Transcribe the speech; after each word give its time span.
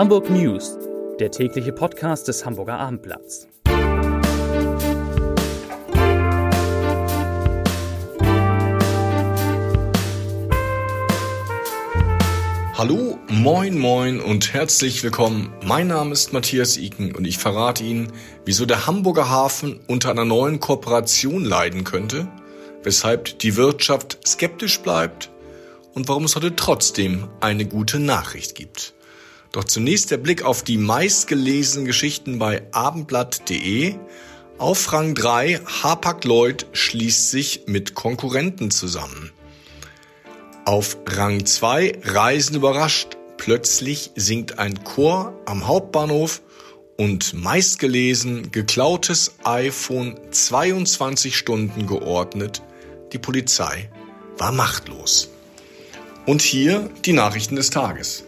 Hamburg 0.00 0.30
News, 0.30 0.78
der 1.18 1.30
tägliche 1.30 1.72
Podcast 1.72 2.26
des 2.26 2.46
Hamburger 2.46 2.78
Abendblatts. 2.78 3.46
Hallo, 12.78 13.18
moin, 13.28 13.78
moin 13.78 14.20
und 14.22 14.54
herzlich 14.54 15.02
willkommen. 15.02 15.52
Mein 15.66 15.88
Name 15.88 16.12
ist 16.12 16.32
Matthias 16.32 16.78
Iken 16.78 17.14
und 17.14 17.26
ich 17.26 17.36
verrate 17.36 17.84
Ihnen, 17.84 18.10
wieso 18.46 18.64
der 18.64 18.86
Hamburger 18.86 19.28
Hafen 19.28 19.80
unter 19.86 20.12
einer 20.12 20.24
neuen 20.24 20.60
Kooperation 20.60 21.44
leiden 21.44 21.84
könnte, 21.84 22.26
weshalb 22.82 23.38
die 23.40 23.54
Wirtschaft 23.56 24.18
skeptisch 24.26 24.80
bleibt 24.80 25.30
und 25.92 26.08
warum 26.08 26.24
es 26.24 26.36
heute 26.36 26.56
trotzdem 26.56 27.28
eine 27.40 27.66
gute 27.66 28.00
Nachricht 28.00 28.54
gibt. 28.54 28.94
Doch 29.52 29.64
zunächst 29.64 30.10
der 30.10 30.18
Blick 30.18 30.42
auf 30.42 30.62
die 30.62 30.78
meistgelesenen 30.78 31.84
Geschichten 31.84 32.38
bei 32.38 32.62
abendblatt.de. 32.70 33.96
Auf 34.58 34.92
Rang 34.92 35.14
3 35.14 35.60
Hapag-Lloyd 35.82 36.66
schließt 36.72 37.30
sich 37.30 37.62
mit 37.66 37.94
Konkurrenten 37.94 38.70
zusammen. 38.70 39.32
Auf 40.66 40.98
Rang 41.06 41.46
2 41.46 42.00
Reisen 42.04 42.56
überrascht. 42.56 43.16
Plötzlich 43.38 44.10
singt 44.14 44.58
ein 44.58 44.84
Chor 44.84 45.32
am 45.46 45.66
Hauptbahnhof 45.66 46.42
und 46.98 47.32
meistgelesen 47.32 48.52
geklautes 48.52 49.34
iPhone 49.42 50.20
22 50.30 51.36
Stunden 51.36 51.86
geordnet. 51.86 52.62
Die 53.12 53.18
Polizei 53.18 53.90
war 54.36 54.52
machtlos. 54.52 55.30
Und 56.26 56.42
hier 56.42 56.90
die 57.06 57.14
Nachrichten 57.14 57.56
des 57.56 57.70
Tages. 57.70 58.24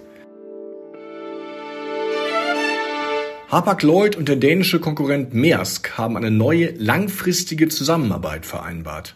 Hapag-Lloyd 3.52 4.16
und 4.16 4.30
der 4.30 4.36
dänische 4.36 4.80
Konkurrent 4.80 5.34
Maersk 5.34 5.98
haben 5.98 6.16
eine 6.16 6.30
neue 6.30 6.70
langfristige 6.78 7.68
Zusammenarbeit 7.68 8.46
vereinbart. 8.46 9.14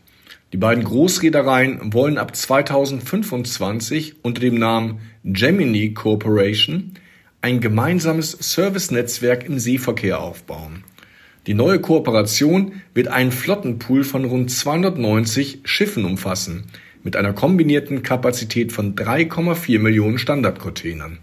Die 0.53 0.59
beiden 0.59 0.85
Großreedereien 0.85 1.95
wollen 1.95 2.19
ab 2.19 2.37
2025 2.37 4.17
unter 4.21 4.43
dem 4.43 4.57
Namen 4.57 4.99
Gemini 5.25 5.95
Corporation 5.95 6.93
ein 7.41 7.61
gemeinsames 7.61 8.33
Servicenetzwerk 8.33 9.47
im 9.47 9.59
Seeverkehr 9.59 10.21
aufbauen. 10.21 10.85
Die 11.47 11.55
neue 11.55 11.81
Kooperation 11.81 12.83
wird 12.93 13.09
einen 13.09 13.33
Flottenpool 13.33 14.05
von 14.05 14.27
rund 14.27 14.51
290 14.51 15.61
Schiffen 15.65 16.05
umfassen, 16.05 16.65
mit 17.03 17.17
einer 17.17 17.33
kombinierten 17.33 18.03
Kapazität 18.03 18.71
von 18.71 18.97
3,4 18.97 19.79
Millionen 19.79 20.19
Standardcontainern. 20.19 21.21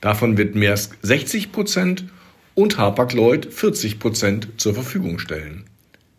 Davon 0.00 0.36
wird 0.36 0.56
Maersk 0.56 0.98
60 1.02 1.52
Prozent 1.52 2.06
und 2.54 2.78
Hapag-Lloyd 2.78 3.52
40 3.52 3.98
Prozent 3.98 4.48
zur 4.56 4.74
Verfügung 4.74 5.18
stellen. 5.18 5.64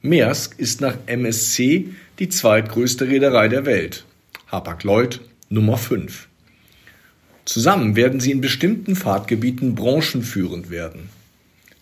Maersk 0.02 0.56
ist 0.58 0.82
nach 0.82 0.98
MSC 1.06 1.90
die 2.20 2.30
zweitgrößte 2.30 3.08
Reederei 3.08 3.48
der 3.48 3.66
Welt, 3.66 4.06
Hapag-Lloyd 4.48 5.22
Nummer 5.50 5.78
5. 5.78 6.28
Zusammen 7.46 7.96
werden 7.96 8.20
sie 8.20 8.32
in 8.32 8.42
bestimmten 8.42 8.96
Fahrtgebieten 8.96 9.76
branchenführend 9.76 10.70
werden. 10.70 11.10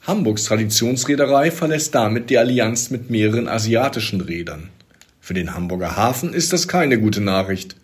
Hamburgs 0.02 0.46
Traditionsreederei 0.46 1.52
verlässt 1.52 1.94
damit 1.94 2.30
die 2.30 2.38
Allianz 2.38 2.90
mit 2.90 3.10
mehreren 3.10 3.48
asiatischen 3.48 4.22
Rädern. 4.22 4.70
Für 5.20 5.36
den 5.36 5.54
Hamburger 5.54 5.96
Hafen 5.96 6.34
ist 6.34 6.52
das 6.52 6.68
keine 6.68 7.00
gute 7.00 7.22
Nachricht. 7.22 7.76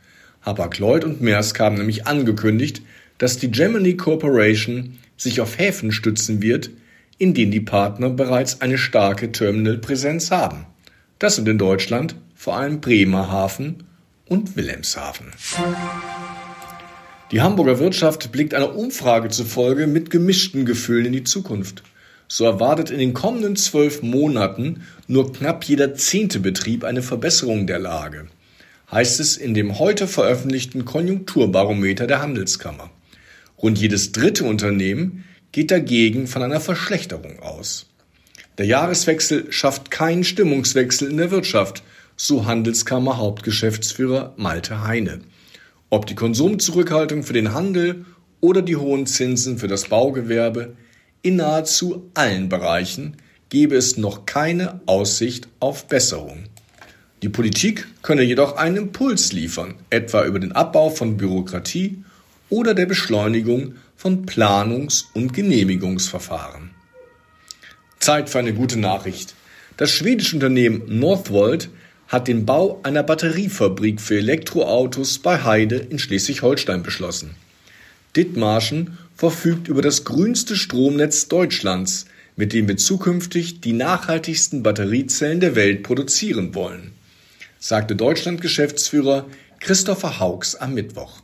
Hapag-Lloyd 0.41 1.03
und 1.03 1.21
Maersk 1.21 1.59
haben 1.59 1.77
nämlich 1.77 2.07
angekündigt, 2.07 2.81
dass 3.19 3.37
die 3.37 3.51
Gemini 3.51 3.95
Corporation 3.95 4.97
sich 5.17 5.41
auf 5.41 5.57
Häfen 5.57 5.91
stützen 5.91 6.41
wird, 6.41 6.69
in 7.17 7.33
denen 7.33 7.51
die 7.51 7.61
Partner 7.61 8.09
bereits 8.09 8.61
eine 8.61 8.77
starke 8.77 9.31
Terminalpräsenz 9.31 10.31
haben. 10.31 10.65
Das 11.19 11.35
sind 11.35 11.47
in 11.47 11.57
Deutschland 11.57 12.15
vor 12.35 12.55
allem 12.55 12.79
Bremerhaven 12.79 13.83
und 14.27 14.55
Wilhelmshaven. 14.55 15.27
Die 17.31 17.41
Hamburger 17.41 17.79
Wirtschaft 17.79 18.31
blickt 18.31 18.53
einer 18.53 18.75
Umfrage 18.75 19.29
zufolge 19.29 19.87
mit 19.87 20.09
gemischten 20.09 20.65
Gefühlen 20.65 21.07
in 21.07 21.13
die 21.13 21.23
Zukunft. 21.23 21.83
So 22.29 22.45
erwartet 22.45 22.89
in 22.91 22.99
den 22.99 23.13
kommenden 23.13 23.55
zwölf 23.55 24.01
Monaten 24.01 24.83
nur 25.07 25.33
knapp 25.33 25.63
jeder 25.63 25.95
zehnte 25.95 26.39
Betrieb 26.39 26.83
eine 26.83 27.01
Verbesserung 27.01 27.67
der 27.67 27.79
Lage, 27.79 28.27
heißt 28.91 29.19
es 29.19 29.37
in 29.37 29.53
dem 29.53 29.79
heute 29.79 30.07
veröffentlichten 30.07 30.85
Konjunkturbarometer 30.85 32.05
der 32.05 32.21
Handelskammer. 32.21 32.89
Rund 33.61 33.79
jedes 33.79 34.11
dritte 34.11 34.43
Unternehmen 34.43 35.23
geht 35.51 35.71
dagegen 35.71 36.27
von 36.27 36.43
einer 36.43 36.59
Verschlechterung 36.59 37.39
aus. 37.39 37.87
Der 38.57 38.65
Jahreswechsel 38.65 39.51
schafft 39.51 39.91
keinen 39.91 40.23
Stimmungswechsel 40.23 41.09
in 41.09 41.17
der 41.17 41.31
Wirtschaft, 41.31 41.83
so 42.15 42.45
Handelskammer 42.45 43.17
Hauptgeschäftsführer 43.17 44.33
Malte 44.37 44.83
Heine. 44.83 45.21
Ob 45.89 46.05
die 46.05 46.15
Konsumzurückhaltung 46.15 47.23
für 47.23 47.33
den 47.33 47.53
Handel 47.53 48.05
oder 48.41 48.61
die 48.61 48.75
hohen 48.75 49.05
Zinsen 49.05 49.57
für 49.57 49.67
das 49.67 49.85
Baugewerbe, 49.85 50.75
in 51.21 51.37
nahezu 51.37 52.09
allen 52.13 52.49
Bereichen 52.49 53.17
gebe 53.49 53.75
es 53.75 53.97
noch 53.97 54.25
keine 54.25 54.81
Aussicht 54.85 55.47
auf 55.59 55.87
Besserung. 55.87 56.43
Die 57.23 57.29
Politik 57.29 57.87
könne 58.01 58.21
jedoch 58.21 58.57
einen 58.57 58.77
Impuls 58.77 59.33
liefern, 59.33 59.75
etwa 59.89 60.25
über 60.25 60.39
den 60.39 60.51
Abbau 60.51 60.89
von 60.89 61.17
Bürokratie 61.17 62.03
oder 62.49 62.73
der 62.73 62.85
Beschleunigung 62.85 63.75
von 63.95 64.25
Planungs- 64.25 65.05
und 65.13 65.33
Genehmigungsverfahren. 65.33 66.71
Zeit 67.99 68.29
für 68.29 68.39
eine 68.39 68.53
gute 68.53 68.79
Nachricht. 68.79 69.33
Das 69.75 69.91
schwedische 69.91 70.35
Unternehmen 70.35 70.83
Northvolt 70.87 71.69
hat 72.07 72.27
den 72.27 72.45
Bau 72.45 72.79
einer 72.83 73.03
Batteriefabrik 73.03 73.99
für 73.99 74.17
Elektroautos 74.17 75.19
bei 75.19 75.43
Heide 75.43 75.75
in 75.75 75.99
Schleswig-Holstein 75.99 76.83
beschlossen. 76.83 77.35
Dithmarschen 78.15 78.97
verfügt 79.15 79.67
über 79.67 79.81
das 79.81 80.05
grünste 80.05 80.55
Stromnetz 80.55 81.27
Deutschlands, 81.27 82.05
mit 82.35 82.53
dem 82.53 82.67
wir 82.67 82.77
zukünftig 82.77 83.61
die 83.61 83.73
nachhaltigsten 83.73 84.63
Batteriezellen 84.63 85.39
der 85.39 85.55
Welt 85.55 85.83
produzieren 85.83 86.55
wollen, 86.55 86.93
sagte 87.59 87.95
Deutschland-Geschäftsführer 87.95 89.25
Christopher 89.59 90.19
Hauks 90.19 90.55
am 90.55 90.75
Mittwoch. 90.75 91.21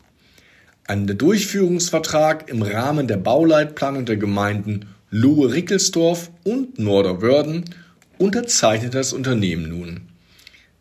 Ein 0.85 1.07
Durchführungsvertrag 1.07 2.49
im 2.49 2.61
Rahmen 2.61 3.07
der 3.07 3.15
Bauleitplanung 3.15 4.03
der 4.05 4.17
Gemeinden 4.17 4.87
Lohe-Rickelsdorf 5.11 6.29
und 6.43 6.77
Norderwörden 6.77 7.63
unterzeichnet 8.17 8.93
das 8.93 9.13
Unternehmen 9.13 9.69
nun. 9.69 10.01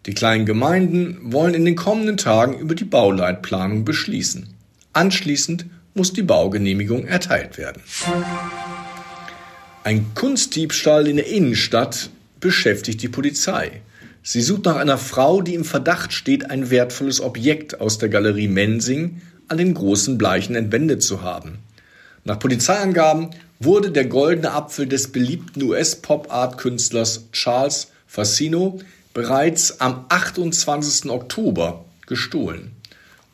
Die 0.07 0.13
kleinen 0.15 0.45
Gemeinden 0.45 1.19
wollen 1.23 1.55
in 1.55 1.65
den 1.65 1.77
kommenden 1.77 2.17
Tagen 2.17 2.59
über 2.59 2.75
die 2.75 2.85
Bauleitplanung 2.85 3.85
beschließen. 3.85 4.49
Anschließend 4.93 5.67
muss 5.95 6.13
die 6.13 6.23
Baugenehmigung 6.23 7.07
erteilt 7.07 7.57
werden. 7.57 7.81
Ein 9.85 10.07
Kunstdiebstahl 10.17 11.07
in 11.07 11.17
der 11.17 11.29
Innenstadt 11.29 12.11
beschäftigt 12.41 13.03
die 13.03 13.09
Polizei. 13.09 13.83
Sie 14.25 14.43
sucht 14.43 14.65
nach 14.65 14.77
einer 14.77 14.99
Frau, 14.99 15.43
die 15.43 15.55
im 15.55 15.65
Verdacht 15.65 16.13
steht, 16.13 16.51
ein 16.51 16.71
wertvolles 16.71 17.21
Objekt 17.21 17.81
aus 17.81 17.99
der 17.99 18.09
Galerie 18.09 18.49
Mensing 18.49 19.21
an 19.49 19.59
den 19.59 19.75
großen 19.75 20.19
Bleichen 20.19 20.55
entwendet 20.55 21.03
zu 21.03 21.23
haben. 21.23 21.59
Nach 22.25 22.39
Polizeiangaben 22.39 23.31
wurde 23.59 23.91
der 23.91 24.07
goldene 24.07 24.53
Apfel 24.53 24.87
des 24.87 25.13
beliebten 25.13 25.63
US-Pop-Art-Künstlers 25.63 27.31
Charles 27.33 27.89
Fassino 28.07 28.81
bereits 29.15 29.81
am 29.81 30.05
28. 30.09 31.11
Oktober 31.11 31.85
gestohlen. 32.07 32.73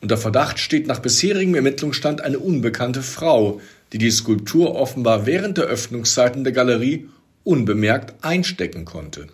Unter 0.01 0.17
Verdacht 0.17 0.59
steht 0.59 0.87
nach 0.87 0.99
bisherigem 0.99 1.55
Ermittlungsstand 1.55 2.21
eine 2.21 2.39
unbekannte 2.39 3.01
Frau, 3.01 3.59
die 3.91 3.97
die 3.97 4.11
Skulptur 4.11 4.75
offenbar 4.75 5.25
während 5.25 5.57
der 5.57 5.65
Öffnungszeiten 5.65 6.43
der 6.43 6.53
Galerie 6.53 7.09
unbemerkt 7.43 8.23
einstecken 8.23 8.85
konnte. 8.85 9.27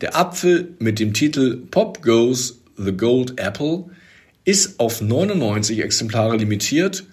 Der 0.00 0.16
Apfel 0.16 0.74
mit 0.78 0.98
dem 0.98 1.12
Titel 1.12 1.58
Pop 1.70 2.02
Goes 2.02 2.60
the 2.76 2.92
Gold 2.92 3.38
Apple 3.38 3.84
ist 4.50 4.80
auf 4.80 5.00
99 5.00 5.78
Exemplare 5.80 6.36
limitiert 6.36 7.04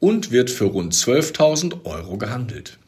und 0.00 0.32
wird 0.32 0.50
für 0.50 0.66
rund 0.66 0.92
12.000 0.92 1.86
Euro 1.86 2.18
gehandelt. 2.18 2.78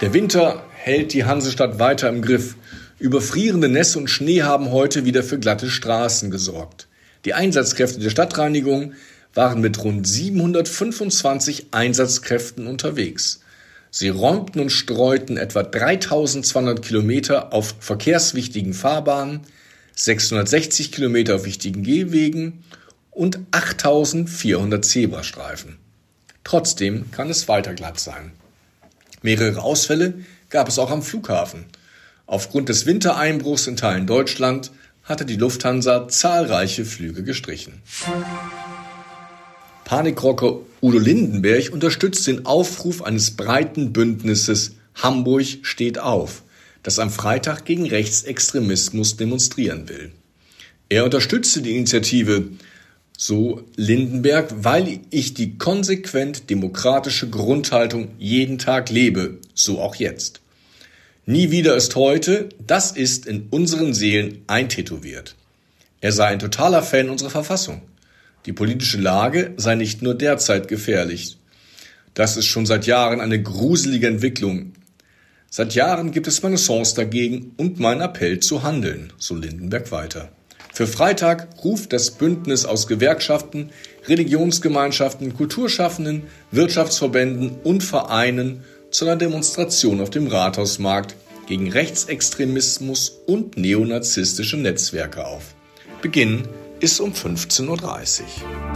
Der 0.00 0.12
Winter 0.12 0.64
hält 0.74 1.12
die 1.12 1.24
Hansestadt 1.24 1.78
weiter 1.78 2.08
im 2.08 2.22
Griff. 2.22 2.56
Überfrierende 2.98 3.68
Nässe 3.68 4.00
und 4.00 4.10
Schnee 4.10 4.42
haben 4.42 4.72
heute 4.72 5.04
wieder 5.04 5.22
für 5.22 5.38
glatte 5.38 5.70
Straßen 5.70 6.32
gesorgt. 6.32 6.88
Die 7.24 7.34
Einsatzkräfte 7.34 8.00
der 8.00 8.10
Stadtreinigung 8.10 8.94
waren 9.32 9.60
mit 9.60 9.84
rund 9.84 10.04
725 10.04 11.68
Einsatzkräften 11.70 12.66
unterwegs. 12.66 13.42
Sie 13.92 14.08
räumten 14.08 14.60
und 14.60 14.70
streuten 14.70 15.36
etwa 15.36 15.62
3200 15.62 16.82
Kilometer 16.82 17.52
auf 17.52 17.76
verkehrswichtigen 17.78 18.74
Fahrbahnen, 18.74 19.42
660 19.96 20.92
Kilometer 20.92 21.36
auf 21.36 21.44
wichtigen 21.44 21.82
Gehwegen 21.82 22.62
und 23.10 23.40
8400 23.50 24.84
Zebrastreifen. 24.84 25.78
Trotzdem 26.44 27.10
kann 27.10 27.30
es 27.30 27.48
weiter 27.48 27.74
glatt 27.74 27.98
sein. 27.98 28.32
Mehrere 29.22 29.62
Ausfälle 29.62 30.14
gab 30.50 30.68
es 30.68 30.78
auch 30.78 30.90
am 30.90 31.02
Flughafen. 31.02 31.64
Aufgrund 32.26 32.68
des 32.68 32.86
Wintereinbruchs 32.86 33.66
in 33.66 33.76
Teilen 33.76 34.06
Deutschland 34.06 34.70
hatte 35.02 35.24
die 35.24 35.36
Lufthansa 35.36 36.08
zahlreiche 36.08 36.84
Flüge 36.84 37.22
gestrichen. 37.22 37.80
Panikrocker 39.84 40.58
Udo 40.82 40.98
Lindenberg 40.98 41.72
unterstützt 41.72 42.26
den 42.26 42.44
Aufruf 42.44 43.02
eines 43.02 43.30
breiten 43.30 43.92
Bündnisses 43.92 44.72
Hamburg 44.94 45.46
steht 45.62 45.98
auf, 45.98 46.42
das 46.86 47.00
am 47.00 47.10
Freitag 47.10 47.64
gegen 47.64 47.84
Rechtsextremismus 47.84 49.16
demonstrieren 49.16 49.88
will. 49.88 50.12
Er 50.88 51.02
unterstützte 51.04 51.60
die 51.60 51.74
Initiative, 51.74 52.50
so 53.18 53.64
Lindenberg, 53.74 54.54
weil 54.58 55.00
ich 55.10 55.34
die 55.34 55.58
konsequent 55.58 56.48
demokratische 56.48 57.28
Grundhaltung 57.28 58.12
jeden 58.20 58.58
Tag 58.58 58.88
lebe, 58.88 59.38
so 59.52 59.80
auch 59.80 59.96
jetzt. 59.96 60.40
Nie 61.24 61.50
wieder 61.50 61.74
ist 61.74 61.96
heute, 61.96 62.50
das 62.64 62.92
ist 62.92 63.26
in 63.26 63.48
unseren 63.50 63.92
Seelen 63.92 64.44
eintätowiert. 64.46 65.34
Er 66.00 66.12
sei 66.12 66.26
ein 66.26 66.38
totaler 66.38 66.84
Fan 66.84 67.10
unserer 67.10 67.30
Verfassung. 67.30 67.82
Die 68.44 68.52
politische 68.52 68.98
Lage 68.98 69.54
sei 69.56 69.74
nicht 69.74 70.02
nur 70.02 70.14
derzeit 70.14 70.68
gefährlich. 70.68 71.36
Das 72.14 72.36
ist 72.36 72.46
schon 72.46 72.64
seit 72.64 72.86
Jahren 72.86 73.20
eine 73.20 73.42
gruselige 73.42 74.06
Entwicklung. 74.06 74.72
Seit 75.56 75.74
Jahren 75.74 76.10
gibt 76.10 76.26
es 76.26 76.42
meine 76.42 76.58
dagegen 76.92 77.54
und 77.56 77.80
mein 77.80 78.02
Appell 78.02 78.40
zu 78.40 78.62
handeln, 78.62 79.10
so 79.16 79.34
Lindenberg 79.34 79.90
weiter. 79.90 80.28
Für 80.74 80.86
Freitag 80.86 81.48
ruft 81.64 81.94
das 81.94 82.10
Bündnis 82.10 82.66
aus 82.66 82.86
Gewerkschaften, 82.86 83.70
Religionsgemeinschaften, 84.06 85.34
Kulturschaffenden, 85.34 86.24
Wirtschaftsverbänden 86.50 87.52
und 87.64 87.82
Vereinen 87.82 88.64
zu 88.90 89.06
einer 89.06 89.16
Demonstration 89.16 90.02
auf 90.02 90.10
dem 90.10 90.26
Rathausmarkt 90.26 91.16
gegen 91.46 91.72
Rechtsextremismus 91.72 93.08
und 93.26 93.56
neonazistische 93.56 94.58
Netzwerke 94.58 95.26
auf. 95.26 95.54
Beginn 96.02 96.46
ist 96.80 97.00
um 97.00 97.14
15.30 97.14 98.20
Uhr. 98.20 98.75